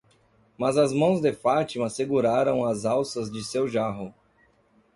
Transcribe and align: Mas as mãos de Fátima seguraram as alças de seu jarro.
Mas 0.57 0.77
as 0.79 0.91
mãos 0.91 1.21
de 1.21 1.31
Fátima 1.31 1.87
seguraram 1.87 2.65
as 2.65 2.85
alças 2.85 3.29
de 3.31 3.43
seu 3.43 3.67
jarro. 3.67 4.11